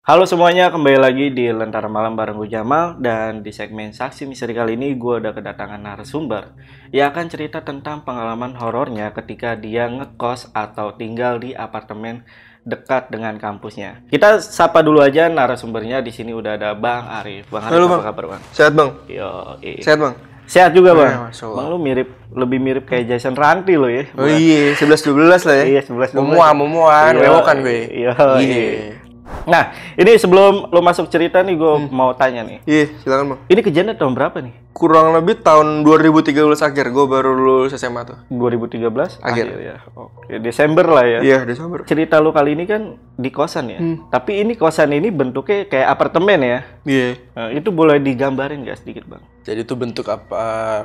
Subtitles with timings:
[0.00, 4.56] Halo semuanya, kembali lagi di Lentera Malam bareng gue Jamal dan di segmen Saksi Misteri
[4.56, 6.56] kali ini gue udah kedatangan narasumber
[6.88, 12.24] yang akan cerita tentang pengalaman horornya ketika dia ngekos atau tinggal di apartemen
[12.64, 14.00] dekat dengan kampusnya.
[14.08, 17.52] Kita sapa dulu aja narasumbernya di sini udah ada Bang Arif.
[17.52, 18.04] Bang Arif Halo, apa Bang.
[18.08, 18.42] kabar Bang?
[18.56, 18.90] Sehat bang?
[19.04, 19.28] Yo,
[19.60, 19.84] iya.
[19.84, 20.14] Sehat bang?
[20.48, 21.28] Sehat juga Bang.
[21.28, 24.08] Ya, bang lu mirip lebih mirip kayak Jason Ranti lo ya.
[24.16, 25.64] Oh iya, 11-12 lah ya?
[25.76, 26.16] Iya, 11-12.
[26.24, 28.99] Memuan, memuan, Iya, wewokan gue iya, Iya iya.
[29.46, 29.62] Nah,
[29.94, 32.58] ini sebelum lu masuk cerita nih gue mau tanya nih.
[32.64, 34.54] Iya, silakan bang Ini kejadian tahun berapa nih?
[34.70, 39.46] Kurang lebih tahun 2013 akhir, gue baru lulus SMA tuh 2013 Akhir.
[39.54, 39.76] ya.
[39.92, 41.20] Oke, Desember lah ya.
[41.20, 43.80] Iya, Desember Cerita lu kali ini kan di kosan ya.
[44.08, 46.60] Tapi ini kosan ini bentuknya kayak apartemen ya.
[46.82, 49.24] Iya Nah, itu boleh digambarin gak sedikit, Bang?
[49.40, 50.44] Jadi itu bentuk apa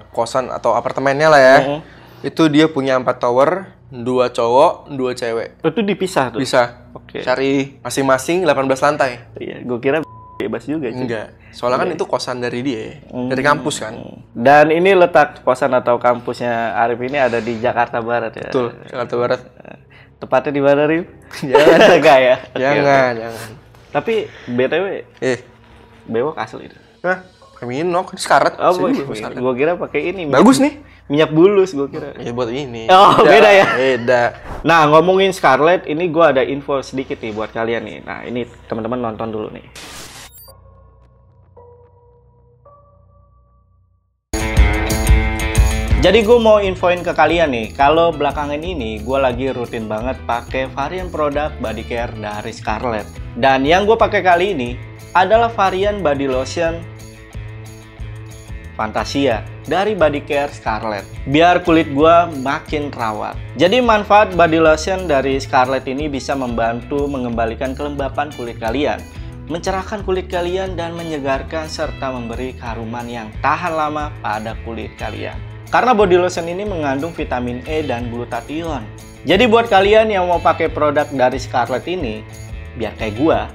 [0.09, 1.79] kosan atau apartemennya lah ya Mhm.
[2.25, 6.41] Itu dia punya 4 tower, dua cowok, dua cewek Oh, Itu dipisah tuh.
[6.41, 7.21] Bisa Oke.
[7.21, 10.01] cari masing-masing 18 lantai Iya, gue kira
[10.35, 10.99] bebas juga sih.
[10.99, 13.29] Enggak, soalnya kan itu kosan dari dia Hmm.
[13.29, 13.93] Dari kampus kan
[14.33, 18.49] Dan ini letak kosan atau kampusnya Arif ini ada di Jakarta Barat ya.
[18.49, 19.41] Betul, Jakarta Barat
[20.15, 21.05] Tepatnya di mana, Arif?
[21.39, 21.77] Jangan.
[21.99, 22.35] Enggak ya.
[22.53, 22.81] Jangan,
[23.11, 23.19] oke.
[23.21, 23.49] jangan
[23.91, 24.13] Tapi
[24.49, 24.85] BTW
[25.21, 25.39] Eh,
[26.03, 26.77] bewok asli itu.
[26.99, 27.21] nah,
[27.53, 30.25] pakai minum, ini sekarat Oh, gue kira pakai ini.
[30.25, 32.17] Bagus nih Minyak bulus gue kira.
[32.17, 32.89] Ya buat ini.
[32.89, 33.67] Oh, beda ya?
[33.77, 34.23] Beda.
[34.65, 37.97] Nah, ngomongin Scarlett, ini gua ada info sedikit nih buat kalian nih.
[38.01, 39.61] Nah, ini teman-teman nonton dulu nih.
[46.01, 50.69] Jadi gue mau infoin ke kalian nih, kalau belakangan ini gue lagi rutin banget pakai
[50.73, 53.05] varian produk body care dari Scarlett.
[53.37, 54.73] Dan yang gue pakai kali ini
[55.13, 56.81] adalah varian body lotion
[58.75, 63.33] Fantasia dari body care Scarlett biar kulit gua makin rawat.
[63.55, 68.99] Jadi manfaat body lotion dari Scarlett ini bisa membantu mengembalikan kelembapan kulit kalian,
[69.47, 75.39] mencerahkan kulit kalian dan menyegarkan serta memberi keharuman yang tahan lama pada kulit kalian.
[75.73, 78.85] Karena body lotion ini mengandung vitamin E dan glutathione.
[79.25, 82.21] Jadi buat kalian yang mau pakai produk dari Scarlett ini,
[82.77, 83.49] biar kayak gua,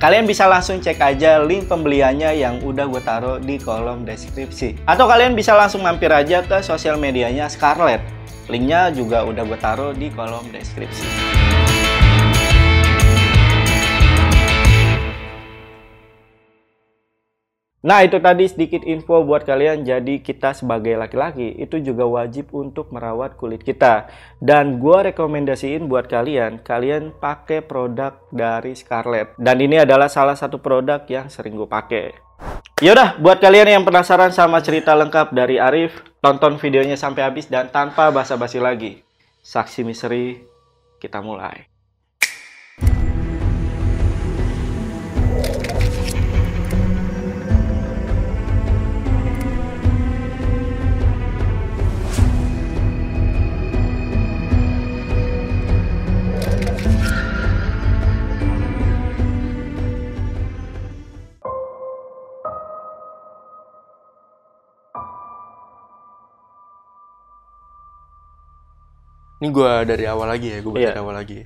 [0.00, 4.80] Kalian bisa langsung cek aja link pembeliannya yang udah gue taruh di kolom deskripsi.
[4.88, 8.00] Atau kalian bisa langsung mampir aja ke sosial medianya Scarlett.
[8.48, 11.04] Linknya juga udah gue taruh di kolom deskripsi.
[17.80, 19.88] Nah itu tadi sedikit info buat kalian.
[19.88, 24.12] Jadi kita sebagai laki-laki itu juga wajib untuk merawat kulit kita.
[24.36, 29.32] Dan gua rekomendasiin buat kalian kalian pakai produk dari Scarlett.
[29.40, 32.12] Dan ini adalah salah satu produk yang sering gue pakai.
[32.84, 37.72] Yaudah buat kalian yang penasaran sama cerita lengkap dari Arif tonton videonya sampai habis dan
[37.72, 39.00] tanpa basa-basi lagi.
[39.40, 40.36] Saksi misteri
[41.00, 41.69] kita mulai
[69.40, 70.92] Ini gue dari awal lagi ya, gue Iya.
[70.92, 71.40] dari awal lagi.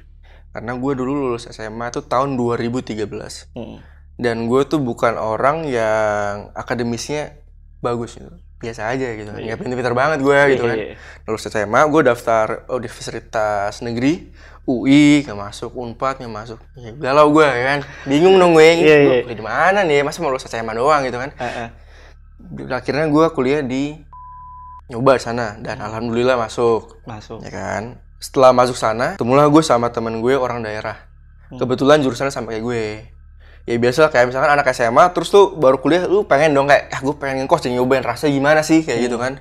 [0.50, 3.50] Karena gue dulu lulus SMA tuh tahun 2013.
[3.54, 3.78] Hmm.
[4.14, 7.38] Dan gue tuh bukan orang yang akademisnya
[7.78, 8.30] bagus gitu.
[8.58, 9.30] Biasa aja gitu.
[9.30, 10.76] Nggak pinter-pinter banget gue gitu kan.
[10.78, 10.94] Iya.
[11.26, 14.30] Lulus SMA, gue daftar Universitas Negeri,
[14.64, 16.58] UI, nggak masuk, Unpad nggak masuk.
[16.74, 17.80] Ya, galau gue ya kan.
[18.06, 18.64] Bingung dong gue.
[18.64, 19.22] Iya, Gue iya.
[19.26, 20.02] kuliah di mana nih?
[20.02, 21.30] Masa mau lulus SMA doang gitu kan.
[21.36, 21.68] Eh, eh.
[22.70, 23.98] Akhirnya gue kuliah di
[24.88, 27.00] nyoba sana dan alhamdulillah masuk.
[27.08, 27.40] Masuk.
[27.40, 28.02] Ya kan?
[28.20, 31.08] Setelah masuk sana temulah gue sama temen gue orang daerah.
[31.54, 32.84] Kebetulan jurusannya sama kayak gue.
[33.64, 37.00] Ya biasa kayak misalkan anak SMA terus tuh baru kuliah lu pengen dong kayak ah
[37.00, 38.04] gue pengen ngekos dan nyobain.
[38.04, 38.84] Rasanya gimana sih?
[38.84, 39.40] Kayak gitu kan?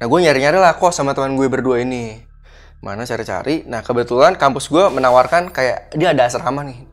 [0.00, 2.24] Nah gue nyari nyari lah kos sama teman gue berdua ini.
[2.80, 3.66] Mana cari-cari?
[3.68, 6.88] Nah kebetulan kampus gue menawarkan kayak dia ada asrama nih.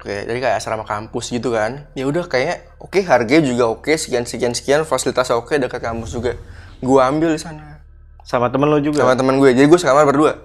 [0.00, 1.84] Oke, jadi kayak asrama kampus gitu kan.
[1.92, 6.40] Ya udah kayaknya oke harganya juga oke, sekian sekian sekian fasilitasnya oke dekat kampus juga.
[6.80, 7.70] Gua ambil di sana
[8.24, 9.50] sama temen lo juga sama teman gue.
[9.50, 10.38] Jadi gue sekamar berdua.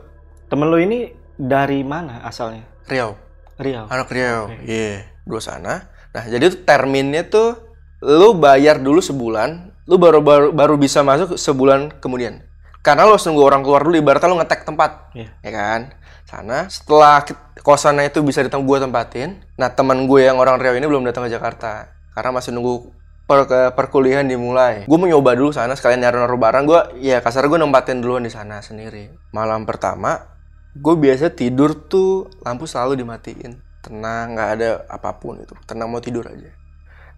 [0.46, 3.18] temen lo ini dari mana asalnya Riau.
[3.58, 4.50] Riau Anak Riau.
[4.62, 5.90] Iya, dua sana.
[6.14, 7.60] Nah, jadi tuh terminnya tuh
[8.06, 12.42] lu bayar dulu sebulan lu baru baru baru bisa masuk sebulan kemudian.
[12.86, 15.14] Karena lu harus nunggu orang keluar dulu ibaratnya lu ngetek tempat.
[15.18, 15.30] Iya.
[15.42, 15.80] Ya kan?
[16.26, 17.26] Sana setelah
[17.62, 19.42] kosannya itu bisa ditang gua tempatin.
[19.58, 22.94] Nah, teman gue yang orang Riau ini belum datang ke Jakarta karena masih nunggu
[23.26, 24.86] per, perkuliahan dimulai.
[24.86, 26.64] Gue mau nyoba dulu sana sekalian naruh-naruh barang.
[26.66, 29.10] Gue ya kasar gue nempatin duluan di sana sendiri.
[29.34, 30.30] Malam pertama,
[30.78, 33.58] gue biasa tidur tuh lampu selalu dimatiin.
[33.82, 35.54] Tenang, nggak ada apa pun itu.
[35.66, 36.50] Tenang mau tidur aja.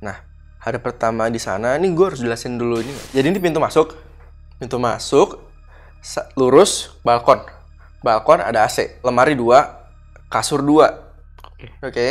[0.03, 0.19] Nah,
[0.59, 2.91] hari pertama di sana, ini gue harus jelasin dulu ini.
[3.15, 3.95] Jadi ini pintu masuk,
[4.59, 5.39] pintu masuk,
[6.35, 7.39] lurus, balkon.
[8.03, 9.87] Balkon ada AC, lemari dua,
[10.27, 11.15] kasur dua.
[11.55, 11.67] Oke.
[11.81, 12.07] Oke,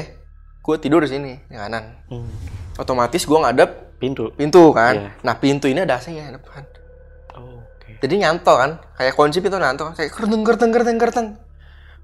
[0.65, 1.95] gue tidur di sini, di kanan.
[2.09, 2.33] Hmm.
[2.77, 4.29] Otomatis gue ngadep Pintu.
[4.37, 4.95] pintu kan.
[4.95, 5.11] Iya.
[5.25, 6.63] Nah pintu ini ada AC-nya depan.
[7.37, 7.97] Oh, Oke.
[8.01, 8.71] Jadi nyantol kan,
[9.01, 11.29] kayak kunci pintu nyantol, kayak kerteng kerteng kerteng kerteng.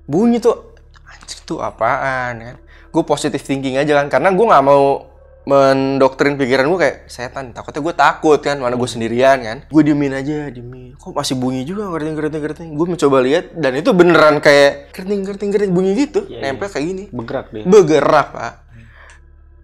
[0.09, 2.57] Bunyi tuh, anjir tuh apaan kan?
[2.93, 5.13] Gue positive thinking aja kan, karena gue nggak mau
[5.43, 7.51] mendoktrin pikiran gue kayak setan.
[7.51, 9.59] Takutnya gue takut kan, mana gue sendirian kan.
[9.67, 10.95] Gue diemin aja, diemin.
[10.97, 12.69] Kok masih bunyi juga kerteng kerteng kerteng.
[12.79, 16.87] Gue mencoba lihat dan itu beneran kayak kerteng kerteng kerteng bunyi gitu, Iya, nempel kayak
[16.87, 17.05] gini.
[17.11, 17.65] Bergerak dia.
[17.67, 18.55] Bergerak pak.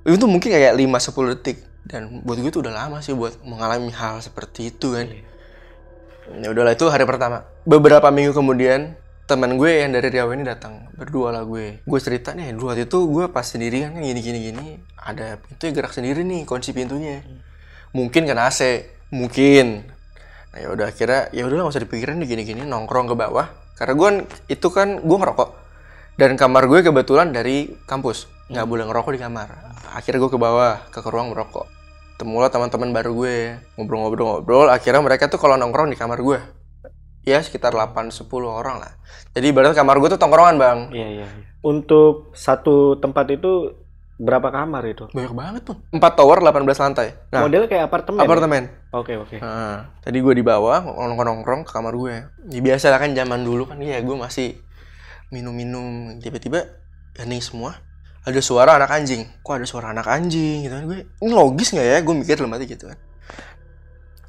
[0.08, 4.20] Itu mungkin kayak 5-10 detik dan buat gue tuh udah lama sih buat mengalami hal
[4.20, 5.08] seperti itu kan.
[5.08, 5.24] Iya.
[6.44, 7.48] Ya udahlah itu hari pertama.
[7.64, 8.92] Beberapa minggu kemudian
[9.24, 11.80] teman gue yang dari Riau ini datang berdua lah gue.
[11.88, 14.66] Gue cerita nih dulu waktu itu gue pas sendirian kan gini gini gini
[15.00, 17.24] ada pintu yang gerak sendiri nih kunci pintunya.
[17.96, 19.88] Mungkin kena AC, mungkin.
[20.52, 23.48] Nah ya udah akhirnya ya udah nggak usah dipikirin gini gini nongkrong ke bawah.
[23.76, 24.08] Karena gue
[24.52, 25.50] itu kan gue ngerokok
[26.20, 29.48] dan kamar gue kebetulan dari kampus nggak boleh ngerokok di kamar.
[29.96, 31.77] Akhirnya gue ke bawah ke ruang merokok.
[32.18, 33.36] Temulah teman-teman baru gue
[33.78, 34.68] ngobrol-ngobrol-ngobrol.
[34.74, 36.38] Akhirnya mereka tuh kalau nongkrong di kamar gue
[37.28, 38.92] ya sekitar 8-10 orang lah.
[39.36, 40.78] Jadi ibaratnya kamar gue tuh tongkrongan bang.
[40.90, 41.46] Iya, iya, iya.
[41.60, 43.76] Untuk satu tempat itu
[44.18, 45.06] berapa kamar itu?
[45.14, 45.76] Banyak banget tuh.
[45.94, 47.14] 4 tower 18 lantai.
[47.30, 48.18] Nah, Modelnya kayak apartemen.
[48.18, 48.26] ya?
[48.26, 48.62] apartemen.
[48.90, 49.36] Oke, oke.
[49.38, 52.14] Nah, tadi gue di bawah nongkrong-nongkrong ke kamar gue.
[52.50, 54.58] Ya biasa lah kan zaman dulu kan ya gue masih
[55.30, 56.66] minum-minum tiba-tiba
[57.20, 57.78] hening semua.
[58.28, 59.24] Ada suara anak anjing.
[59.40, 61.08] Kok ada suara anak anjing gitu kan gue.
[61.24, 61.96] Ini logis nggak ya?
[62.04, 63.00] Gue mikir dalam hati gitu kan.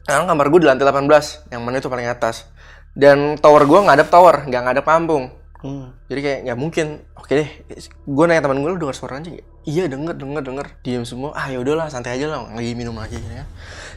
[0.08, 2.48] Nah, kamar gue di lantai 18, yang mana itu paling atas.
[2.96, 5.36] Dan tower gue ngadep tower, nggak ngadep kampung.
[5.60, 5.92] Hmm.
[6.08, 7.04] Jadi kayak nggak mungkin.
[7.20, 7.50] Oke deh,
[7.86, 9.44] gue nanya teman gue lu dengar suara anjing?
[9.68, 10.68] Iya denger denger denger.
[10.82, 11.36] Diam semua.
[11.36, 13.46] Ah ya udahlah santai aja lah lagi minum lagi gitu ya.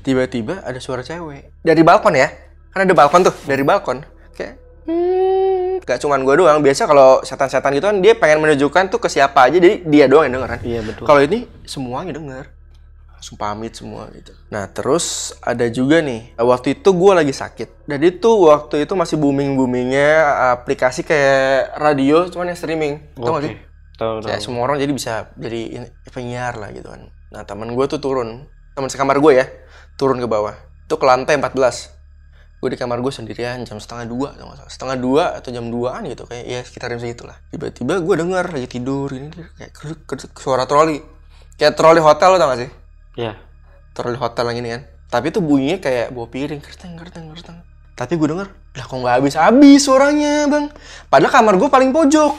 [0.02, 2.28] Tiba-tiba ada suara cewek dari balkon ya.
[2.74, 4.04] Kan ada balkon tuh dari balkon.
[4.34, 4.58] Kayak
[4.90, 5.31] hmm,
[5.82, 6.58] gak cuman gue doang.
[6.62, 9.58] Biasa kalau setan-setan gitu kan dia pengen menunjukkan tuh ke siapa aja.
[9.58, 10.60] Jadi dia doang yang denger kan.
[10.62, 11.04] Iya, betul.
[11.04, 12.44] Kalau ini semuanya denger.
[13.22, 14.34] Langsung pamit semua gitu.
[14.50, 17.86] Nah terus ada juga nih, waktu itu gue lagi sakit.
[17.86, 20.10] Dan itu waktu itu masih booming-boomingnya
[20.58, 22.98] aplikasi kayak radio, cuman yang streaming.
[23.14, 23.54] Tau gak sih?
[23.94, 24.42] Tahu, tahu.
[24.42, 27.14] semua orang jadi bisa jadi penyiar lah gitu kan.
[27.30, 29.46] Nah teman gue tuh turun, teman sekamar gue ya,
[29.94, 30.58] turun ke bawah.
[30.90, 32.01] Itu ke lantai 14.
[32.62, 34.70] Gue di kamar gue sendirian jam setengah dua, atau salah.
[34.70, 37.34] setengah dua atau jam duaan gitu kayak ya sekitar jam segitulah.
[37.50, 41.02] Tiba-tiba gue denger lagi tidur ini kayak keduk, keduk, suara troli,
[41.58, 42.70] kayak troli hotel lo tau gak sih?
[43.18, 43.34] Iya.
[43.90, 44.82] Troli hotel yang ini kan.
[45.10, 47.58] Tapi itu bunyinya kayak bawa piring, kerteng, kerteng, kerteng.
[47.92, 50.70] Tapi gue denger, lah kok nggak habis-habis suaranya bang.
[51.10, 52.32] Padahal kamar gue paling pojok.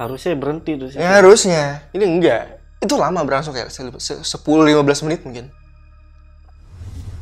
[0.00, 0.98] Harusnya berhenti tuh sih.
[0.98, 1.84] Ya harusnya.
[1.92, 2.42] Ini enggak.
[2.80, 5.46] Itu lama berlangsung kayak se- se- 10-15 menit mungkin.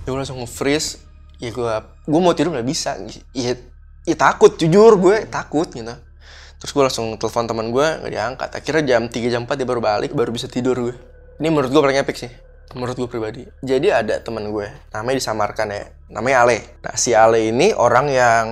[0.03, 1.04] Ya gue langsung nge-freeze.
[1.45, 1.75] Ya gue,
[2.09, 2.97] gue mau tidur nggak bisa.
[3.37, 3.53] Ya,
[4.09, 5.93] ya takut, jujur gue takut gitu.
[6.57, 8.51] Terus gue langsung telepon teman gue, nggak diangkat.
[8.57, 10.97] Akhirnya jam 3, jam 4 dia baru balik, baru bisa tidur gue.
[11.37, 12.33] Ini menurut gue paling epic sih.
[12.73, 13.45] Menurut gue pribadi.
[13.61, 15.85] Jadi ada teman gue, namanya disamarkan ya.
[16.09, 16.59] Namanya Ale.
[16.81, 18.47] Nah si Ale ini orang yang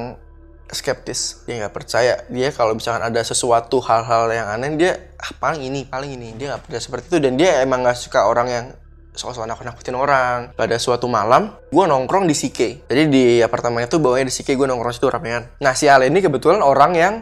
[0.73, 5.69] skeptis dia nggak percaya dia kalau misalkan ada sesuatu hal-hal yang aneh dia ah paling
[5.69, 8.67] ini paling ini dia nggak percaya seperti itu dan dia emang nggak suka orang yang
[9.12, 14.33] sok-sok nakut-nakutin orang pada suatu malam gue nongkrong di CK jadi di apartemen itu bawahnya
[14.33, 17.14] di CK gue nongkrong situ ramean nah si Ale ini kebetulan orang yang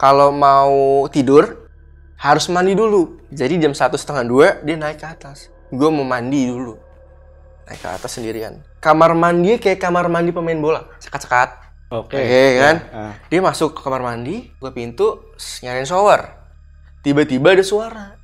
[0.00, 1.68] kalau mau tidur
[2.16, 6.48] harus mandi dulu jadi jam satu setengah dua dia naik ke atas gue mau mandi
[6.48, 6.80] dulu
[7.68, 12.18] naik ke atas sendirian kamar mandi kayak kamar mandi pemain bola sekat-sekat Oke.
[12.18, 12.76] Oke, kan?
[12.90, 13.14] Ah.
[13.30, 15.30] Dia masuk ke kamar mandi, buka pintu,
[15.62, 16.34] nyalain shower.
[17.06, 18.15] Tiba-tiba ada suara.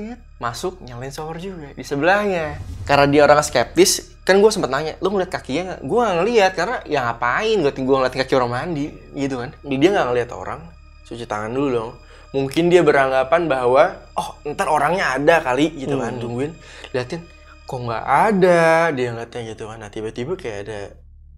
[0.00, 2.56] Set, masuk, nyalain shower juga di sebelahnya.
[2.88, 5.80] Karena dia orang skeptis, kan gue sempet nanya, lu ngeliat kakinya nggak?
[5.84, 9.52] Gue nggak ngeliat, karena ya ngapain gue gue ngeliat kaki orang mandi, gitu kan.
[9.60, 10.60] Dia nggak ngeliat orang,
[11.04, 11.92] cuci tangan dulu dong.
[12.32, 16.16] Mungkin dia beranggapan bahwa, oh ntar orangnya ada kali, gitu kan.
[16.16, 16.22] Hmm.
[16.24, 16.52] Tungguin,
[16.96, 17.20] liatin,
[17.68, 19.84] kok nggak ada, dia ngeliatnya gitu kan.
[19.84, 20.80] Nah tiba-tiba kayak ada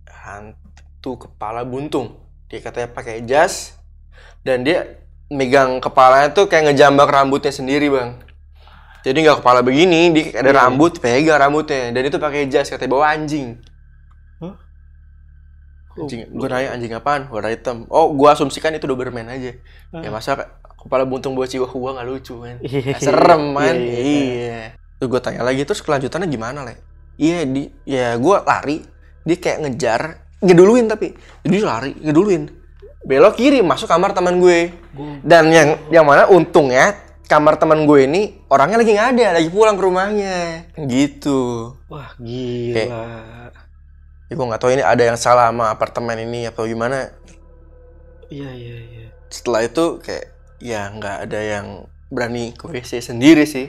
[0.07, 2.15] hantu kepala buntung.
[2.47, 3.75] Dia katanya pakai jas
[4.47, 5.03] dan dia
[5.33, 8.23] megang kepalanya tuh kayak ngejambak rambutnya sendiri bang.
[9.03, 10.59] Jadi nggak kepala begini, dia ada Iya.
[10.63, 13.59] rambut, pegang rambutnya dan itu pakai jas katanya bawa anjing.
[15.93, 17.29] Anjing, gue nanya anjing apaan?
[17.29, 17.85] Warna hitam.
[17.93, 19.53] Oh, gue asumsikan itu Doberman aja.
[19.93, 22.57] Ya masa kepala buntung buat Chihuahua nggak lucu kan?
[22.65, 23.77] Ya, serem kan?
[23.77, 24.61] Iya, Iya.
[24.97, 26.81] Terus gue tanya lagi terus kelanjutannya gimana le?
[27.21, 28.81] Iya di ya gue lari
[29.21, 30.01] dia kayak ngejar
[30.41, 31.13] ngeduluin tapi
[31.45, 32.49] jadi lari ngeduluin
[33.03, 34.73] belok kiri masuk kamar teman gue
[35.23, 39.77] dan yang yang mana untungnya kamar teman gue ini orangnya lagi nggak ada lagi pulang
[39.79, 40.39] ke rumahnya
[40.87, 42.85] gitu Wah, gila.
[44.29, 47.13] ya gue nggak tahu ini ada yang salah sama apartemen ini atau gimana
[48.33, 49.07] Iya, iya, iya.
[49.29, 51.67] setelah itu kayak ya nggak ada yang
[52.09, 53.69] berani ke WC sendiri sih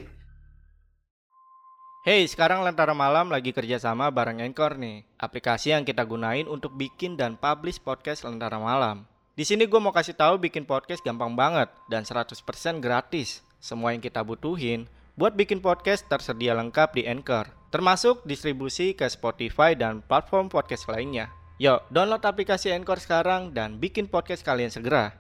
[2.04, 7.16] Hey, sekarang Lentera Malam lagi kerjasama bareng Anchor nih, aplikasi yang kita gunain untuk bikin
[7.16, 9.08] dan publish podcast Lentera Malam.
[9.34, 12.38] Di sini gue mau kasih tahu bikin podcast gampang banget dan 100%
[12.78, 13.42] gratis.
[13.58, 14.86] Semua yang kita butuhin
[15.18, 21.34] buat bikin podcast tersedia lengkap di Anchor, termasuk distribusi ke Spotify dan platform podcast lainnya.
[21.58, 25.18] Yuk, download aplikasi Anchor sekarang dan bikin podcast kalian segera.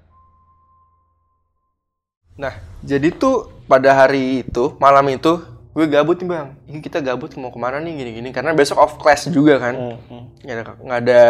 [2.37, 2.53] Nah,
[2.85, 5.41] jadi tuh pada hari itu, malam itu,
[5.73, 6.47] gue gabut nih bang.
[6.69, 8.29] Ini kita gabut mau ke mana nih gini-gini.
[8.29, 9.97] Karena besok off class juga kan.
[10.45, 11.21] Nggak ada, nggak ada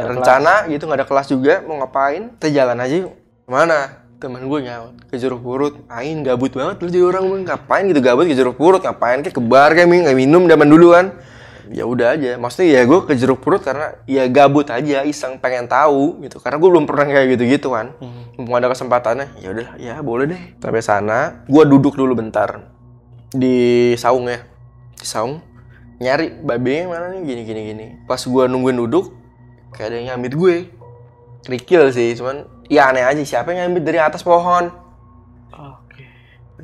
[0.00, 1.54] ada rencana gitu, nggak ada kelas juga.
[1.68, 2.32] Mau ngapain?
[2.40, 2.96] Kita jalan aja.
[3.12, 3.78] Ke mana?
[4.20, 4.94] Temen gue nyaut.
[5.08, 5.80] Ke jeruk purut.
[5.92, 7.42] Ain gabut banget lu jadi orang bang.
[7.52, 8.80] Ngapain gitu gabut ke jeruk purut?
[8.80, 9.20] Ngapain?
[9.20, 11.06] Kayak ke bar kayak nggak minum zaman dulu kan.
[11.70, 12.34] Ya udah aja.
[12.34, 16.42] Maksudnya ya gue ke jeruk purut karena ya gabut aja, iseng pengen tahu gitu.
[16.42, 17.94] Karena gue belum pernah kayak gitu-gitu kan.
[18.34, 20.42] Mumpung ada kesempatannya, ya udah, ya boleh deh.
[20.58, 22.79] Sampai sana, gue duduk dulu bentar
[23.30, 24.42] di saung ya,
[24.98, 25.40] di saung
[26.00, 27.86] nyari babe mana nih gini gini gini.
[28.08, 29.12] Pas gue nungguin duduk,
[29.76, 30.56] kayak ada yang nyambit gue.
[31.40, 34.68] Kerikil sih, cuman ya aneh aja siapa yang nyambit dari atas pohon.
[35.52, 36.04] Oke.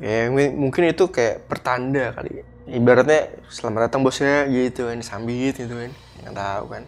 [0.01, 2.45] M- mungkin itu kayak pertanda kali.
[2.67, 5.91] Ibaratnya selamat datang bosnya gitu kan, disambit gitu kan.
[6.21, 6.83] Nggak tahu kan.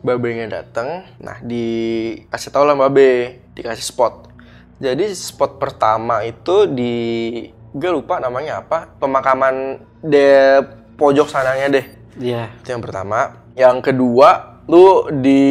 [0.00, 4.32] Babenya datang, nah dikasih tau lah babe, dikasih spot.
[4.80, 6.96] Jadi spot pertama itu di
[7.74, 10.60] gue lupa namanya apa, pemakaman de
[10.98, 11.86] pojok sananya deh.
[12.20, 13.46] Iya, Itu yang pertama.
[13.56, 15.42] Yang kedua, lu di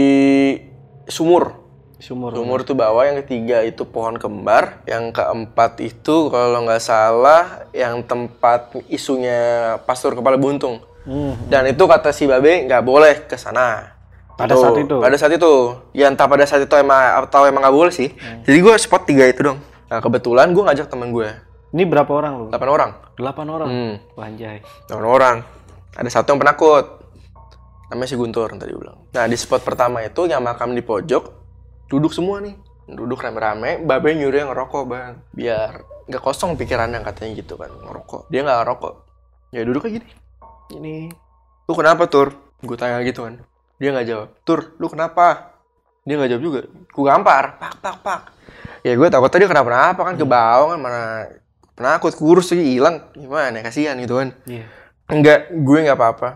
[1.07, 1.57] sumur.
[1.99, 2.31] sumur.
[2.31, 7.99] Sumur tuh bawah, yang ketiga itu pohon kembar, yang keempat itu kalau nggak salah yang
[8.07, 10.79] tempat isunya pastor kepala buntung.
[11.03, 11.35] Hmm.
[11.51, 13.99] Dan itu kata si babe nggak boleh ke sana.
[14.39, 14.95] Pada Tuh, saat itu?
[15.03, 15.53] Pada saat itu.
[15.91, 18.15] Ya entah pada saat itu emang atau emang nggak boleh sih.
[18.47, 19.59] Jadi gue spot tiga itu dong.
[19.91, 21.27] Nah kebetulan gue ngajak temen gue,
[21.69, 22.45] Ini berapa orang lu?
[22.49, 22.91] delapan orang.
[23.13, 23.69] Delapan orang.
[23.69, 24.57] Hmm, Wanjay.
[24.89, 25.38] delapan orang.
[25.93, 26.85] Ada satu yang penakut.
[27.89, 28.97] Namanya si Guntur tadi bilang.
[29.13, 31.23] Nah di spot pertama itu yang makam di pojok,
[31.89, 32.53] duduk semua nih.
[32.89, 35.13] Duduk rame-rame, babe nyuruh yang ngerokok bang.
[35.33, 38.29] Biar nggak kosong pikirannya katanya gitu kan, ngerokok.
[38.33, 38.93] Dia nggak ngerokok.
[39.53, 40.09] Ya duduk kayak gini.
[40.73, 40.97] Ini.
[41.69, 42.33] Lu kenapa Tur?
[42.65, 43.41] Gue tanya gitu kan.
[43.77, 44.27] Dia nggak jawab.
[44.41, 45.53] Tur, lu kenapa?
[46.05, 46.61] Dia nggak jawab juga.
[46.65, 47.61] Gue gampar.
[47.61, 48.19] Pak, pak, pak.
[48.81, 51.01] Ya gue takut tadi kenapa-napa kan ke bawah kan mana
[51.79, 54.67] penakut kurus sih hilang gimana kasihan gitu kan Iya.
[55.09, 56.29] Enggak, gue nggak apa-apa.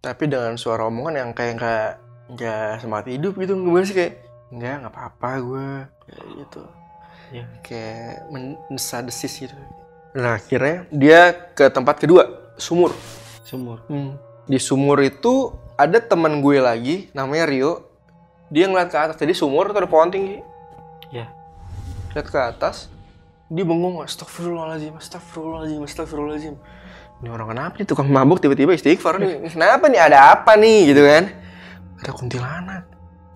[0.00, 1.88] Tapi dengan suara omongan yang kayak nggak
[2.32, 5.68] nggak semangat hidup gitu, gue sih kayak enggak nggak apa-apa gue
[6.08, 6.62] kayak gitu.
[7.28, 7.44] Iya.
[7.60, 9.52] Kayak mendesa desis gitu.
[10.16, 12.96] Nah akhirnya dia ke tempat kedua, sumur.
[13.44, 13.84] Sumur.
[14.48, 17.84] Di sumur itu ada teman gue lagi, namanya Rio.
[18.48, 20.40] Dia ngeliat ke atas, jadi sumur itu ada pohon tinggi.
[21.12, 21.28] Iya.
[22.16, 22.88] Lihat ke atas,
[23.50, 26.54] dia bengong, astagfirullahaladzim, astagfirullahaladzim, astagfirullahaladzim.
[27.20, 29.44] Ini orang kenapa nih tukang mabuk tiba-tiba istighfar nih?
[29.52, 30.00] Kenapa nih?
[30.00, 30.94] Ada apa nih?
[30.94, 31.24] Gitu kan?
[32.00, 32.82] Ada kuntilanak.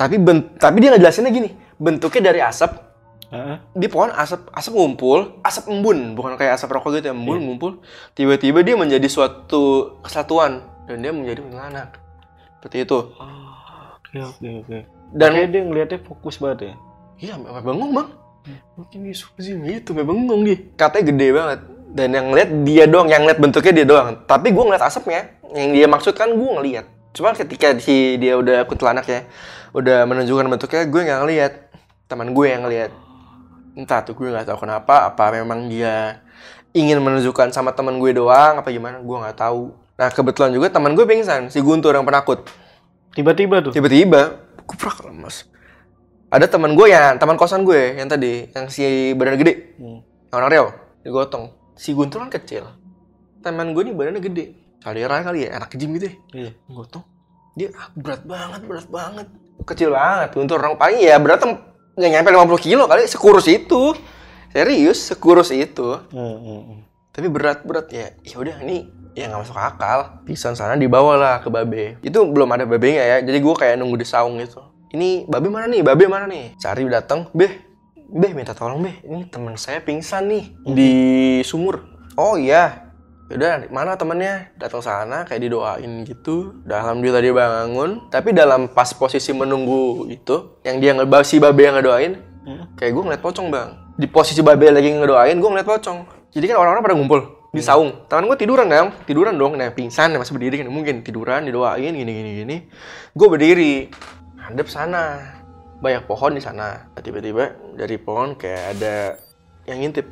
[0.00, 2.80] Tapi ben- tapi dia ngejelasinnya gini, bentuknya dari asap,
[3.28, 3.56] Heeh.
[3.76, 7.85] di pohon asap asap ngumpul, asap embun, bukan kayak asap rokok gitu ya, embun ngumpul.
[8.16, 12.00] Tiba-tiba dia menjadi suatu kesatuan dan dia menjadi kuntilanak.
[12.62, 12.99] Seperti itu.
[13.21, 13.52] Oh,
[14.00, 14.78] Oke oke oke.
[15.12, 16.75] Dan Kayak dia ngeliatnya fokus banget ya.
[17.21, 18.09] Iya, bengong bang.
[18.76, 20.56] Mungkin dia suka sih gitu, sampai bengong dia.
[20.76, 21.60] Katanya gede banget.
[21.94, 24.08] Dan yang ngeliat dia doang, yang ngeliat bentuknya dia doang.
[24.26, 26.86] Tapi gue ngeliat asapnya, yang dia maksud kan gue ngeliat.
[27.14, 29.24] Cuma ketika si dia udah kuntilanak ya,
[29.70, 31.52] udah menunjukkan bentuknya, gue nggak ngeliat.
[32.10, 32.90] Teman gue yang ngeliat.
[33.78, 35.06] Entah tuh gue nggak tahu kenapa.
[35.08, 36.20] Apa memang dia
[36.74, 38.98] ingin menunjukkan sama teman gue doang, apa gimana?
[38.98, 39.70] Gue nggak tahu.
[39.94, 42.50] Nah kebetulan juga teman gue pingsan, si Guntur yang penakut.
[43.14, 43.70] Tiba-tiba tuh.
[43.70, 45.46] Tiba-tiba, kuprak lemas.
[46.34, 50.02] Ada teman gue yang, teman kosan gue yang tadi, yang si badan gede, Hmm.
[50.02, 50.66] yang orang Riau,
[51.06, 51.54] digotong.
[51.78, 52.66] Si Guntur kan kecil.
[53.38, 54.44] Teman gue nih badannya gede.
[54.82, 56.14] Salira kali ya, anak gym gitu ya.
[56.34, 56.50] Iya.
[56.66, 57.06] Gotong.
[57.54, 59.26] Dia ah, berat banget, berat banget.
[59.62, 61.46] Kecil banget, Guntur orang paling ya berat
[61.94, 63.94] nggak nyampe 50 kilo kali, sekurus itu.
[64.50, 66.02] Serius, sekurus itu.
[66.10, 66.80] Hmm, hmm, hmm.
[67.14, 68.10] Tapi berat-berat ya.
[68.26, 70.18] Ya udah ini ya nggak masuk akal.
[70.26, 72.02] Pisan sana dibawa lah ke babe.
[72.02, 73.16] Itu belum ada babenya ya.
[73.22, 74.73] Jadi gue kayak nunggu di saung gitu.
[74.94, 77.52] Ini babe mana nih babe mana nih cari datang beh
[77.98, 80.90] beh minta tolong beh ini teman saya pingsan nih di
[81.42, 81.82] sumur
[82.14, 82.84] oh iya
[83.24, 84.52] Yaudah, mana temennya?
[84.60, 86.60] Datang sana, kayak didoain gitu.
[86.68, 88.12] Udah alhamdulillah dia bangun.
[88.12, 92.20] Tapi dalam pas posisi menunggu itu, yang dia ngebahas si babe yang ngedoain,
[92.76, 93.96] kayak gue ngeliat pocong bang.
[93.96, 96.04] Di posisi babe lagi ngedoain, gue ngeliat pocong.
[96.36, 98.04] Jadi kan orang-orang pada ngumpul di saung.
[98.12, 99.56] Teman gue tiduran kan, tiduran dong.
[99.56, 102.56] Nah pingsan, masih berdiri kan mungkin tiduran, didoain gini gini gini.
[103.16, 103.88] Gue berdiri,
[104.44, 105.34] hadap sana.
[105.80, 106.92] Banyak pohon di sana.
[106.96, 108.94] Tiba-tiba dari pohon kayak ada
[109.64, 110.06] yang ngintip.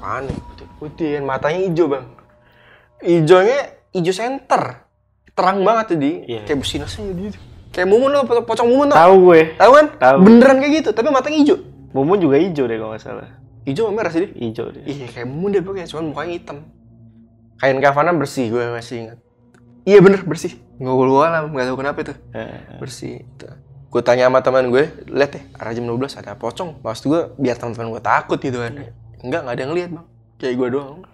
[0.00, 0.38] Apaan nih?
[0.80, 2.04] Putih, matanya hijau bang
[3.04, 4.88] Ijonya ijo center.
[5.36, 6.24] Terang banget tadi.
[6.24, 6.48] Iya.
[6.48, 7.38] Kayak bersinasnya gitu.
[7.76, 8.88] Kayak mumun lo, po- pocong mumun.
[8.88, 9.40] Tahu gue.
[9.60, 9.86] Tahu kan?
[10.00, 10.16] Tahu.
[10.24, 11.58] Beneran kayak gitu, tapi matanya hijau.
[11.92, 13.36] Mumun juga hijau deh kalau nggak salah.
[13.68, 14.30] Hijau merah sih dia.
[14.32, 14.80] Hijau deh.
[14.88, 16.58] Iya, kayak mumun dia pokoknya, cuman mukanya hitam.
[17.60, 19.18] Kain kafana bersih, gue masih ingat.
[19.86, 20.58] Iya bener, bersih.
[20.82, 22.14] Nggak gue alam, nggak tahu kenapa itu.
[22.34, 23.22] Eh, Bersih.
[23.22, 23.46] Gitu.
[23.86, 26.82] Gue tanya sama teman gue, lihat deh, arah jam 12 ada pocong.
[26.82, 28.74] Maksud gue, biar teman-teman gue takut gitu kan.
[29.22, 30.06] Enggak, nggak ada yang lihat bang.
[30.42, 31.06] Kayak gue doang.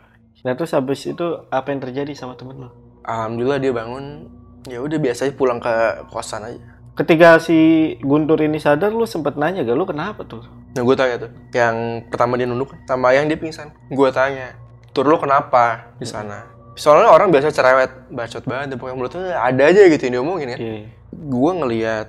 [0.43, 2.71] Nah terus habis itu apa yang terjadi sama temen lo?
[3.05, 4.27] Alhamdulillah dia bangun.
[4.67, 5.71] Ya udah biasanya pulang ke
[6.11, 6.63] kosan aja.
[6.93, 10.45] Ketika si Guntur ini sadar, lu sempet nanya gak lu kenapa tuh?
[10.77, 13.73] Nah gue tanya tuh, yang pertama dia nunduk sama yang dia pingsan.
[13.89, 14.57] Gue tanya,
[14.93, 16.52] tur lo kenapa di sana?
[16.73, 20.59] Soalnya orang biasa cerewet, bacot banget, pokoknya mulutnya ada aja gitu yang diomongin kan.
[20.59, 20.89] Iya.
[21.13, 22.09] Gue ngeliat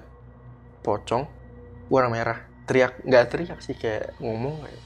[0.82, 1.28] pocong
[1.92, 4.82] warna merah, teriak nggak teriak sih kayak ngomong kayak,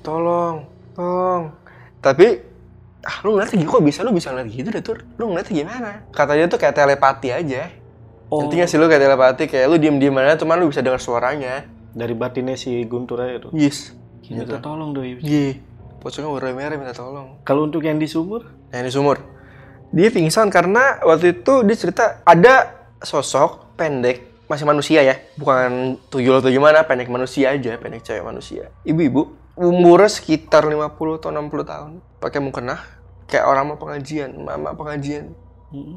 [0.00, 0.64] tolong,
[0.96, 1.52] tolong.
[2.00, 2.40] Tapi
[3.06, 5.90] ah lu ngeliatnya gitu kok bisa lu bisa ngeliat gitu deh tur lu ngeliatnya gimana
[6.10, 7.70] kata dia tuh kayak telepati aja
[8.26, 10.98] Oh, intinya sih lu kayak telepati kayak lu diem diem aja cuman lu bisa dengar
[10.98, 11.62] suaranya
[11.94, 13.54] dari batinnya si Guntur aja tuh.
[13.54, 13.94] yes
[14.26, 15.22] Minta tolong doi.
[15.22, 15.62] Iya.
[16.06, 17.42] Pocongnya warna merah minta tolong.
[17.42, 19.18] Kalau untuk yang di sumur, Nah ini sumur.
[19.90, 26.38] Dia pingsan karena waktu itu dia cerita ada sosok pendek masih manusia ya, bukan tuyul
[26.38, 28.70] atau gimana, pendek manusia aja, pendek cewek manusia.
[28.86, 31.92] Ibu-ibu umurnya sekitar 50 atau 60 tahun,
[32.22, 32.78] pakai mukena
[33.26, 35.34] kayak orang mau pengajian, mama pengajian,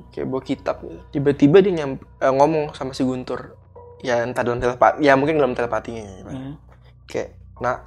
[0.10, 0.98] kayak bawa kitab gitu.
[1.14, 3.54] Tiba-tiba dia nyam, eh, ngomong sama si Guntur.
[4.02, 6.02] Ya entah dalam telepati, ya mungkin dalam telepatinya.
[6.02, 6.24] ya.
[6.26, 6.56] Hmm.
[7.06, 7.86] Kayak, nak,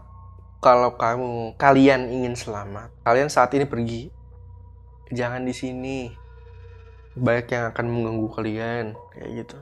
[0.63, 4.15] kalau kamu kalian ingin selamat, kalian saat ini pergi.
[5.11, 5.99] Jangan di sini.
[7.13, 9.59] Banyak yang akan mengganggu kalian, kayak gitu.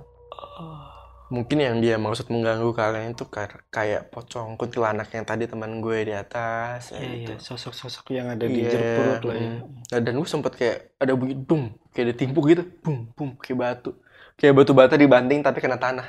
[1.30, 3.22] Mungkin yang dia maksud mengganggu kalian itu
[3.70, 7.32] kayak pocong kuntilanak yang tadi teman gue di atas, Iya, gitu.
[7.34, 7.36] iya.
[7.42, 9.50] Sosok-sosok yang ada di Iya, jeruk perut lah ya.
[9.50, 9.58] mm.
[9.90, 13.90] Nah, dan gue sempet kayak ada bunyi bum, kayak ditimpuk gitu, bum, bum, kayak batu.
[14.38, 16.06] Kayak batu bata dibanting tapi kena tanah.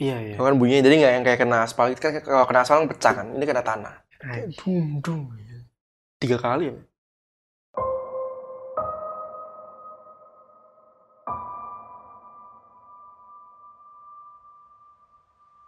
[0.00, 0.34] Iya, iya.
[0.36, 3.26] Kan bunyinya jadi nggak yang kayak kena aspal kan kalau kena aspal kan pecah kan.
[3.36, 3.94] Ini kena tanah.
[4.24, 5.04] Kayak Anjing.
[5.04, 5.36] dum dum.
[6.16, 6.76] Tiga kali ya.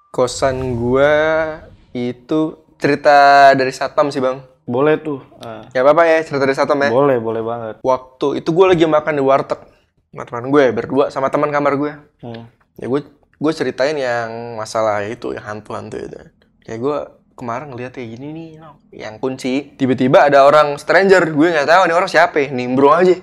[0.09, 1.13] Kosan gua
[1.93, 4.41] itu cerita dari satpam sih bang.
[4.65, 5.21] Boleh tuh.
[5.77, 6.89] Ya apa ya cerita dari satpam ya.
[6.89, 7.75] Boleh, boleh banget.
[7.85, 9.61] Waktu itu gue lagi makan di warteg
[10.17, 11.93] sama teman gue berdua sama teman kamar gue.
[12.25, 12.49] Hmm.
[12.81, 13.05] ya gue
[13.37, 16.17] gue ceritain yang masalah itu yang hantu-hantu itu
[16.65, 16.99] kayak gue
[17.37, 18.81] kemarin ngeliat kayak gini nih no.
[18.91, 23.21] yang kunci tiba-tiba ada orang stranger gue nggak tahu nih orang siapa ya nimbrung aja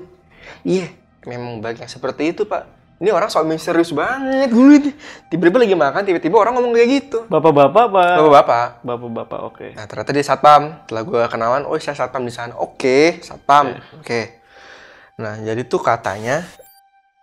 [0.61, 0.93] iya
[1.25, 2.69] memang banyak yang seperti itu pak
[3.01, 4.93] ini orang soal misterius banget gue
[5.27, 8.15] tiba-tiba lagi makan tiba-tiba orang ngomong kayak gitu Bapak-bapak, Pak.
[8.21, 9.67] bapak-bapak Bapak-bapak, oke.
[9.75, 10.85] Nah ternyata dia satpam.
[10.87, 12.55] Setelah gue kenalan, oh saya satpam di sana.
[12.55, 13.75] Oke, satpam.
[13.99, 14.39] Oke.
[15.19, 16.47] Nah jadi tuh katanya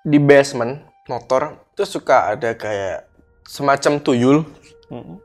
[0.05, 3.09] di basement motor itu suka ada kayak
[3.49, 4.39] semacam tuyul,
[4.93, 5.17] Mm-mm.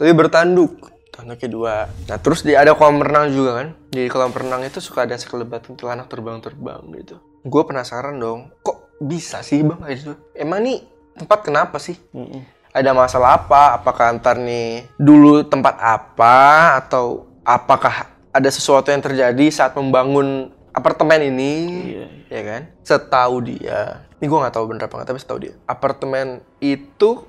[0.00, 0.80] tapi bertanduk.
[1.20, 1.74] Tanduknya dua.
[2.08, 3.68] Nah terus di ada kolam renang juga kan.
[3.92, 7.20] Di kolam renang itu suka ada sekelebat kuntilanak terbang-terbang gitu.
[7.44, 10.12] Gue penasaran dong, kok bisa sih bang kayak gitu?
[10.32, 10.80] Emang nih
[11.16, 12.00] tempat kenapa sih?
[12.16, 12.40] Mm-mm.
[12.70, 13.76] ada masalah apa?
[13.76, 21.20] Apakah antar nih dulu tempat apa atau apakah ada sesuatu yang terjadi saat membangun apartemen
[21.34, 21.52] ini?
[21.94, 22.62] Iya, Ya kan?
[22.86, 27.26] Setahu dia, ini gue nggak tahu bener apa nggak, tapi setahu dia, apartemen itu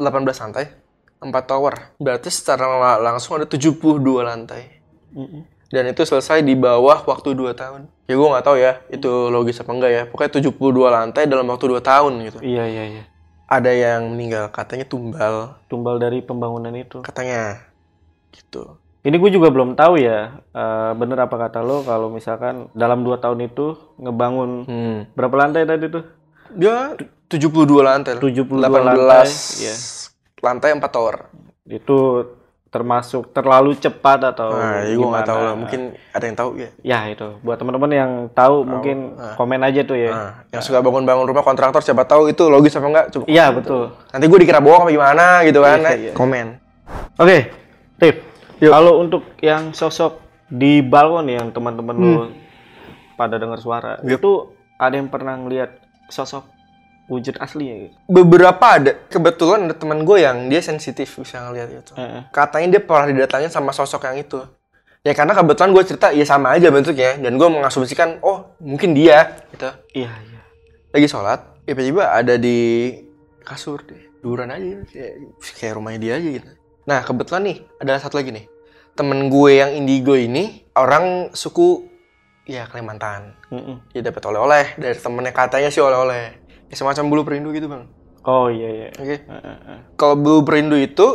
[0.00, 0.79] 18 lantai,
[1.20, 1.94] 4 tower.
[2.00, 4.80] Berarti secara la- langsung ada 72 lantai.
[5.12, 5.44] Mm-mm.
[5.70, 7.86] Dan itu selesai di bawah waktu 2 tahun.
[8.10, 10.02] Ya gue nggak tahu ya, itu logis apa enggak ya.
[10.10, 12.38] Pokoknya 72 lantai dalam waktu 2 tahun gitu.
[12.42, 13.04] Iya, iya, iya.
[13.46, 15.60] Ada yang meninggal, katanya tumbal.
[15.70, 17.02] Tumbal dari pembangunan itu.
[17.06, 17.70] katanya
[18.30, 23.00] gitu Ini gue juga belum tahu ya, eh, bener apa kata lo kalau misalkan dalam
[23.00, 24.96] dua tahun itu ngebangun hmm.
[25.16, 26.04] berapa lantai tadi tuh?
[26.52, 26.98] dia
[27.32, 29.30] 72 lantai 72 18 lantai,
[29.62, 29.74] iya.
[30.40, 31.28] Lantai 4 tower
[31.64, 32.26] Itu
[32.66, 35.46] termasuk terlalu cepat atau Nah, ya gue nggak tahu lah.
[35.48, 35.58] gimana?
[35.58, 36.68] Mungkin ada yang tahu ya.
[36.80, 38.96] ya itu buat teman-teman yang tahu mungkin
[39.34, 42.86] komen aja tuh ya Nah, yang suka bangun-bangun rumah kontraktor siapa tahu itu logis apa
[42.86, 43.06] enggak?
[43.10, 43.24] Coba.
[43.26, 45.78] iya betul Nanti gue dikira bohong apa gimana gitu kan?
[45.78, 46.12] Iya, eh, iya.
[46.12, 46.46] Komen.
[47.16, 47.38] oke
[47.98, 48.16] Tip
[48.60, 48.70] Yuk.
[48.70, 52.30] kalau untuk yang sosok di balkon yang teman-teman lu Hmm.
[53.16, 54.16] pada dengar suara Yuk.
[54.16, 54.30] itu
[54.76, 55.74] ada yang pernah ngeliat
[56.06, 56.46] sosok
[57.10, 58.94] wujud aslinya gitu Beberapa ada.
[59.10, 61.92] Kebetulan ada teman gue yang dia sensitif bisa ngeliat itu.
[61.98, 62.30] Heeh.
[62.30, 64.40] Katanya dia pernah didatangin sama sosok yang itu.
[65.02, 69.42] Ya karena kebetulan gue cerita ya sama aja bentuknya dan gue mengasumsikan oh mungkin dia
[69.50, 69.72] gitu.
[69.96, 70.40] iya iya
[70.92, 72.92] Lagi sholat, ya tiba-tiba ada di
[73.40, 74.12] kasur deh.
[74.20, 76.48] Duran aja kayak, kayak rumahnya dia aja gitu.
[76.84, 78.46] Nah kebetulan nih ada satu lagi nih.
[78.92, 81.88] Temen gue yang indigo ini orang suku
[82.44, 83.38] ya Kalimantan.
[83.48, 83.80] Mm-mm.
[83.94, 86.39] Dia dapat oleh-oleh dari temennya katanya sih oleh-oleh.
[86.70, 87.84] Semacam bulu perindu gitu bang.
[88.20, 89.16] oh iya iya Oke.
[89.26, 89.78] Heeh, heeh.
[89.96, 91.06] Kalau bulu perindu itu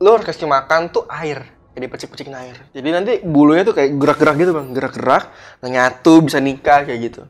[0.00, 1.44] lo harus kasih makan tuh air.
[1.74, 2.56] Jadi pecik-pecikin air.
[2.70, 5.24] Jadi nanti bulunya tuh kayak gerak-gerak gitu bang, gerak-gerak,
[5.66, 7.22] nyatu bisa nikah kayak gitu.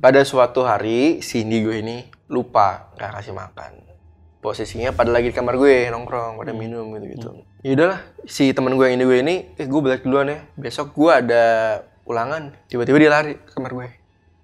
[0.00, 3.72] Pada suatu hari si indigo ini lupa nggak kasih makan.
[4.40, 7.44] Posisinya pada lagi di kamar gue nongkrong, pada minum gitu-gitu.
[7.60, 10.38] Ya udahlah, si temen gue yang indigo ini, eh gue balik duluan ya.
[10.56, 11.44] Besok gue ada
[12.06, 12.54] ulangan.
[12.70, 13.88] Tiba-tiba dia lari ke kamar gue.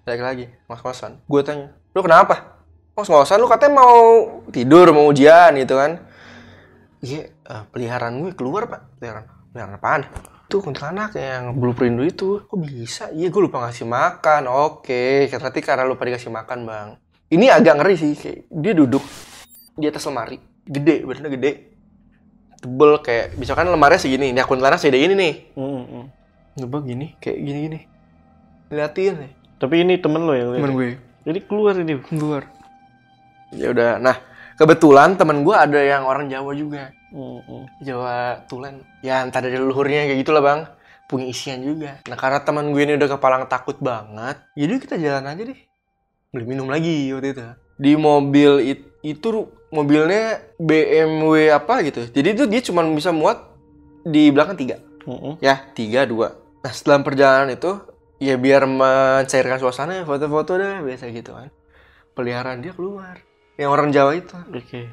[0.05, 1.23] Balik lagi, ngos-ngosan.
[1.25, 2.59] Gue tanya, lu kenapa?
[2.99, 3.99] Ngos-ngosan lu katanya mau
[4.51, 6.03] tidur, mau ujian gitu kan.
[6.99, 8.99] Iya, eh, peliharaan gue keluar pak.
[8.99, 10.01] Peliharaan, peliharaan apaan?
[10.51, 12.43] Tuh kuntilanak yang bulu perindu itu.
[12.43, 13.07] Kok bisa?
[13.15, 14.51] Iya, gue lupa ngasih makan.
[14.51, 16.87] Oke, berarti karena lupa dikasih makan bang.
[17.31, 18.13] Ini agak ngeri sih.
[18.13, 19.03] Kayak dia duduk
[19.79, 20.37] di atas lemari.
[20.67, 21.51] Gede, badannya gede.
[22.59, 24.35] Tebel kayak, misalkan lemarinya segini.
[24.35, 25.33] Ini kuntilanak segede ini nih.
[25.55, 26.03] Mm-mm.
[26.55, 27.79] Coba gini, kayak gini-gini.
[28.71, 29.31] Liatin nih,
[29.61, 30.89] tapi ini temen lo yang lihat temen gue.
[31.25, 32.47] Jadi keluar ini Keluar.
[33.53, 34.17] Ya udah, nah
[34.55, 36.91] kebetulan temen gue ada yang orang Jawa juga.
[37.15, 37.69] Mm-mm.
[37.79, 38.83] Jawa Tulen.
[38.99, 40.61] Ya entah dari leluhurnya kayak gitulah bang.
[41.05, 42.01] Punya isian juga.
[42.09, 44.41] Nah karena teman gue ini udah kepalang takut banget.
[44.57, 45.59] Jadi kita jalan aja deh.
[46.33, 47.43] Beli minum lagi waktu itu.
[47.79, 52.09] Di mobil it- itu mobilnya BMW apa gitu.
[52.09, 53.39] Jadi itu dia cuma bisa muat
[54.03, 54.81] di belakang tiga.
[55.05, 55.39] Mm-mm.
[55.39, 56.35] Ya tiga dua.
[56.65, 57.77] Nah setelah perjalanan itu
[58.21, 61.49] ya biar mencairkan suasana foto-foto deh biasa gitu kan.
[62.15, 63.19] Peliharaan dia keluar.
[63.59, 64.35] Yang orang Jawa itu.
[64.51, 64.87] Oke.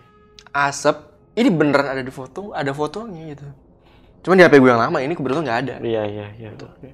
[0.50, 1.10] Asap.
[1.32, 3.46] Ini beneran ada di foto ada fotonya gitu.
[4.20, 5.74] Cuman di HP gue yang lama ini kebetulan nggak ada.
[5.80, 6.48] Iya iya iya.
[6.52, 6.92] Oke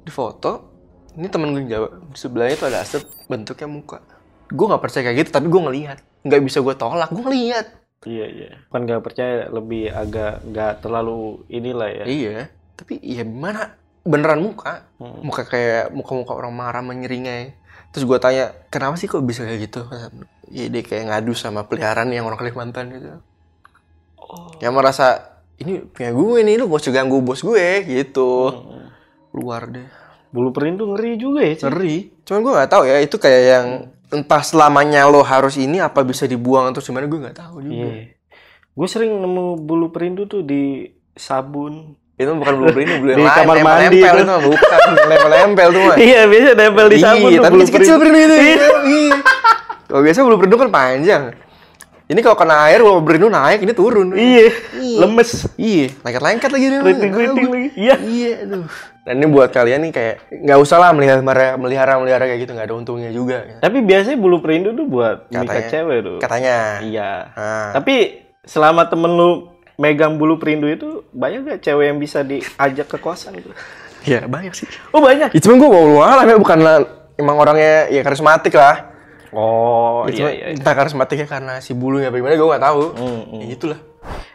[0.00, 0.70] di foto
[1.18, 1.88] ini temen gue yang Jawa.
[2.14, 3.98] Di sebelahnya tuh ada asap bentuknya muka.
[4.46, 5.98] Gue nggak percaya kayak gitu tapi gue ngelihat.
[6.22, 7.66] Nggak bisa gue tolak gue ngelihat.
[8.06, 8.50] Iya iya.
[8.70, 12.04] Kan nggak percaya lebih agak nggak terlalu inilah ya.
[12.06, 12.36] Iya
[12.80, 14.88] tapi ya gimana beneran muka.
[15.00, 15.24] Mm.
[15.24, 17.56] muka kayak muka-muka orang marah menyeringai.
[17.90, 19.82] Terus gue tanya kenapa sih kok bisa kayak gitu?
[20.50, 23.08] Ya dia kayak ngadu sama peliharaan yang orang Kalimantan gitu.
[24.20, 24.54] Oh.
[24.62, 25.06] Yang merasa
[25.60, 28.32] ini punya gue nih lu gak usah ganggu bos gue gitu.
[28.52, 28.88] Mm.
[29.30, 29.86] luar deh.
[30.30, 32.22] Bulu perindu ngeri juga ya ngeri.
[32.26, 33.66] Cuman gue nggak tahu ya itu kayak yang
[34.10, 37.88] entah selamanya lo harus ini apa bisa dibuang atau gimana gue nggak tahu juga.
[37.90, 38.18] Iya.
[38.74, 43.24] Gue sering nemu bulu perindu tuh di sabun itu bukan bulu ini bulu yang Di
[43.24, 44.28] lain kamar mandi nempel itu.
[44.28, 44.78] Mah bukan
[45.08, 47.44] nempel nempel tuh mah iya biasa nempel di sabun iya tuh.
[47.48, 48.00] tapi bulu kecil perindu.
[48.04, 48.36] perindu itu.
[48.36, 48.68] Iya.
[48.84, 49.16] iya.
[49.88, 51.22] Kalau biasa bulu perindu kan panjang.
[52.10, 54.08] Ini kalau kena air kalau perindu naik ini turun.
[54.12, 54.50] Iya.
[55.00, 55.30] Lemes.
[55.54, 55.94] Iya.
[56.02, 56.66] Lengket-lengket lagi.
[56.66, 57.68] Dia keriting-keriting lagi.
[57.78, 57.94] Iya.
[58.02, 58.66] Iya, aduh.
[59.06, 61.22] Dan ini buat kalian nih kayak nggak usah lah melihara
[61.56, 63.48] melihara melihara kayak gitu nggak ada untungnya juga.
[63.64, 66.16] tapi biasanya bulu perindu tuh buat nikah cewek tuh.
[66.20, 66.84] Katanya.
[66.84, 67.30] iya.
[67.32, 69.30] Nah, Tapi selama temen lu
[69.80, 73.48] megang bulu perindu itu banyak gak cewek yang bisa diajak ke kosan gitu?
[74.04, 74.68] ya banyak sih.
[74.92, 75.32] Oh banyak.
[75.32, 76.76] Ya, cuman gue mau alam ya bukan lah,
[77.16, 78.92] emang orangnya ya karismatik lah.
[79.30, 82.82] Oh Ya, cuma entah karismatiknya karena si bulunya bagaimana gue nggak tahu.
[82.96, 83.40] Hmm, hmm.
[83.40, 83.78] Ya, itulah.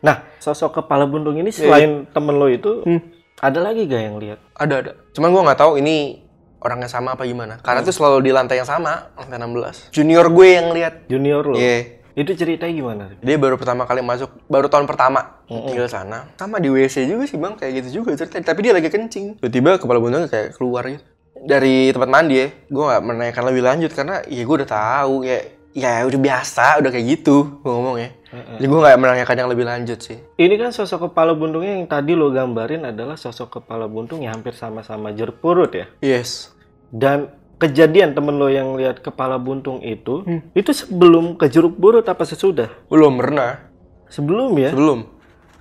[0.06, 3.02] Nah sosok kepala buntung ini selain temen lo itu Hmm.
[3.42, 4.40] ada lagi gak yang lihat?
[4.54, 4.92] Ada ada.
[5.18, 6.22] Cuman gue nggak tahu ini
[6.62, 7.58] orangnya sama apa gimana.
[7.62, 9.90] Karena tuh selalu di lantai yang sama, lantai 16.
[9.94, 10.94] Junior gue yang lihat.
[11.06, 11.58] Junior lo?
[11.58, 11.95] Iya.
[12.16, 13.04] Itu ceritanya gimana?
[13.20, 16.32] Dia baru pertama kali masuk, baru tahun pertama tinggal sana.
[16.40, 18.40] Sama di WC juga sih bang, kayak gitu juga cerita.
[18.40, 19.44] Tapi dia lagi kencing.
[19.44, 21.04] Tiba-tiba kepala buntungnya kayak keluar gitu.
[21.36, 25.40] Dari tempat mandi ya, gue gak menanyakan lebih lanjut karena ya gue udah tahu ya
[25.76, 28.10] ya udah biasa, udah kayak gitu gue ngomong ya.
[28.32, 30.16] Jadi gue gak menanyakan yang lebih lanjut sih.
[30.40, 34.56] Ini kan sosok kepala buntungnya yang tadi lo gambarin adalah sosok kepala buntung yang hampir
[34.56, 35.92] sama-sama jeruk purut ya.
[36.00, 36.56] Yes.
[36.88, 40.42] Dan kejadian temen lo yang lihat kepala buntung itu, Hmm.
[40.52, 42.68] itu sebelum ke jeruk purut apa sesudah?
[42.92, 43.72] Belum pernah.
[44.12, 44.72] Sebelum ya?
[44.76, 45.16] Sebelum.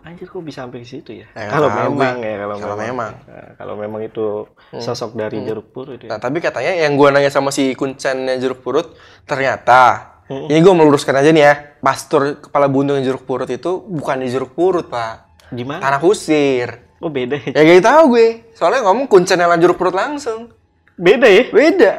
[0.04, 1.24] Anjir kok bisa sampai ke situ ya?
[1.32, 3.12] Ya, kalau tahu memang ya, kalau, Kalau memang.
[3.24, 4.44] Nah, kalau memang itu
[4.76, 6.12] sosok dari jeruk purut ya.
[6.12, 8.92] Nah tapi katanya yang gue nanya sama si kuncennya jeruk purut,
[9.24, 10.52] ternyata Mm-mm.
[10.52, 14.52] ini gue meluruskan aja nih ya, pastor kepala buntung jeruk purut itu bukan di jeruk
[14.52, 15.80] purut pak, Di mana?
[15.80, 16.84] Tanah kusir.
[17.00, 17.52] Oh beda ya?
[17.56, 18.28] Ya gak tahu gue.
[18.52, 20.52] Soalnya ngomong kuncen yang lanjur perut langsung.
[20.94, 21.42] Beda ya?
[21.50, 21.90] Beda.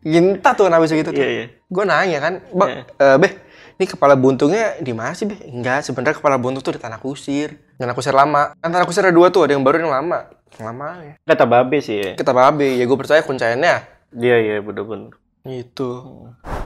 [0.00, 1.20] Ginta tuh habis gitu tuh.
[1.20, 1.46] Iya, iya.
[1.68, 2.82] Gue nanya kan, Bang, Iya.
[2.96, 3.32] eh, Beh,
[3.76, 5.44] ini kepala buntungnya di mana sih, Beh?
[5.50, 7.60] Enggak, sebenarnya kepala buntung tuh di tanah kusir.
[7.76, 8.56] Tanah kusir lama.
[8.58, 10.30] Kan tanah kusir ada dua tuh, ada yang baru yang lama.
[10.56, 11.14] Yang lama ya.
[11.26, 12.12] Kata babe sih ya.
[12.16, 13.84] Kita babe, ya gue percaya kuncainnya.
[14.16, 15.14] Iya iya bener-bener.
[15.40, 15.88] Gitu.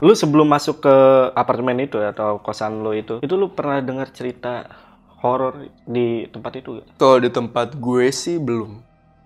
[0.03, 0.95] Lu sebelum masuk ke
[1.31, 4.67] apartemen itu atau kosan lo itu, itu lu pernah dengar cerita
[5.23, 6.87] horor di tempat itu gak?
[6.99, 8.84] Kalau di tempat gue sih belum.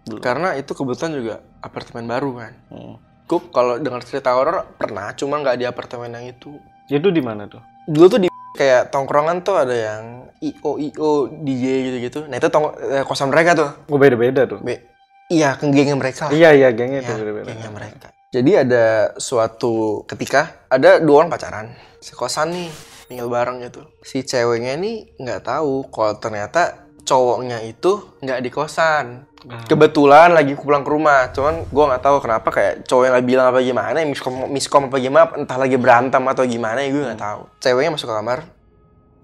[0.10, 0.20] Belum.
[0.20, 2.54] Karena itu kebetulan juga apartemen baru kan.
[2.68, 2.96] Hmm.
[3.24, 6.58] Gue kalau dengar cerita horor pernah, cuma nggak di apartemen yang itu.
[6.90, 7.62] Itu di mana tuh?
[7.86, 10.04] Dulu tuh di kayak tongkrongan tuh ada yang
[10.42, 12.20] IO IO DJ gitu-gitu.
[12.26, 13.70] Nah itu tong eh, kosan mereka tuh.
[13.88, 14.58] Oh beda-beda tuh.
[14.60, 14.82] Be
[15.30, 16.28] iya, ke gengnya mereka.
[16.28, 16.34] lah.
[16.34, 17.46] Iya iya gengnya Ya, tuh beda-beda.
[17.46, 18.08] gengnya mereka.
[18.30, 18.86] Jadi ada
[19.18, 21.70] suatu ketika ada dua orang pacaran,
[22.02, 22.70] sekosan nih
[23.06, 23.86] tinggal bareng gitu.
[24.02, 29.29] Si ceweknya nih nggak tahu kalau ternyata cowoknya itu nggak di kosan.
[29.48, 29.64] Ah.
[29.64, 33.60] Kebetulan lagi pulang ke rumah, cuman gua nggak tahu kenapa kayak cowoknya nggak bilang apa
[33.64, 37.42] gimana, miskom miskom apa gimana, entah lagi berantem atau gimana ya gue nggak tahu.
[37.64, 38.40] Ceweknya masuk ke kamar,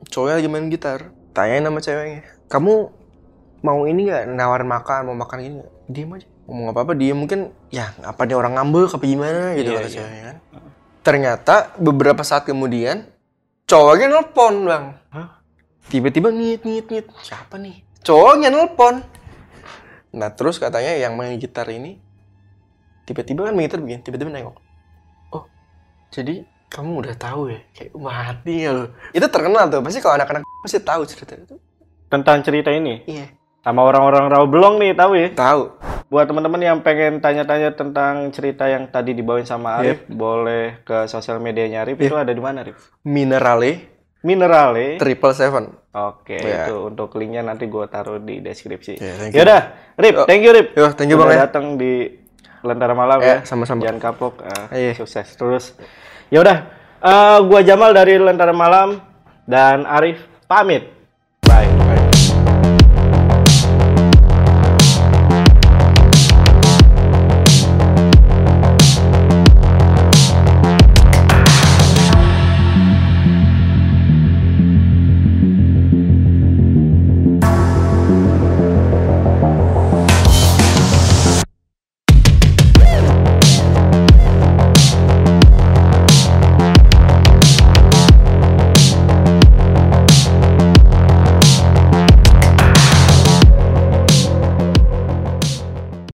[0.08, 1.00] cowoknya lagi main gitar.
[1.36, 2.74] Tanyain sama ceweknya, kamu
[3.60, 5.74] mau ini nggak nawarin makan, mau makan gini nggak?
[5.92, 9.70] Diem aja, ngomong apa apa dia mungkin ya apa dia orang ngambek apa gimana gitu
[9.70, 9.96] Iya, kata iya.
[10.00, 10.38] ceweknya kan.
[11.04, 13.04] Ternyata beberapa saat kemudian
[13.68, 14.86] cowoknya nelpon bang.
[15.92, 17.84] Tiba-tiba nyit nyit nyit siapa nih?
[18.02, 19.04] Cowoknya nelpon.
[20.16, 22.00] Nah terus katanya yang main gitar ini
[23.04, 24.58] tiba-tiba kan main gitar begini, tiba-tiba nengok.
[25.36, 25.46] Oh,
[26.10, 27.60] jadi kamu udah tahu ya?
[27.76, 28.86] Kayak mati ya lo.
[29.12, 31.56] Itu terkenal tuh, pasti kalau anak-anak pasti tahu cerita itu.
[32.10, 33.28] Tentang cerita ini Iya.
[33.62, 35.28] sama orang-orang Rawabelong nih tahu ya.
[35.36, 35.62] Tahu.
[36.06, 41.42] Buat teman-teman yang pengen tanya-tanya tentang cerita yang tadi dibawain sama Arif, boleh ke sosial
[41.42, 41.98] medianya Arif.
[41.98, 42.94] Itu ada di mana, Arif?
[43.02, 44.98] Minerale Minerale.
[44.98, 45.66] Triple Seven.
[45.96, 46.68] Oke, Iya.
[46.68, 49.00] itu untuk linknya nanti gue taruh di deskripsi.
[49.00, 49.40] Thank you.
[49.40, 49.62] Yaudah,
[49.96, 50.68] Rip, thank you Rip.
[50.76, 51.44] Yo, thank you Udah bang ya.
[51.48, 52.12] datang di
[52.60, 53.38] Lentera Malam Ya, ya.
[53.44, 53.80] sama-sama.
[53.80, 54.44] Jangan kapok.
[54.44, 54.92] ah, Iya.
[54.92, 55.72] Sukses terus.
[56.28, 56.68] Ya udah,
[57.00, 59.00] eh, gua Jamal dari Lentera Malam
[59.46, 60.92] dan Arif pamit.